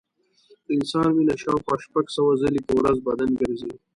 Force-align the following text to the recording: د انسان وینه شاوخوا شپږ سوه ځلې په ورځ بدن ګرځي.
د 0.65 0.67
انسان 0.77 1.07
وینه 1.15 1.35
شاوخوا 1.41 1.75
شپږ 1.85 2.05
سوه 2.15 2.31
ځلې 2.41 2.61
په 2.67 2.71
ورځ 2.79 2.97
بدن 3.07 3.29
ګرځي. 3.39 3.73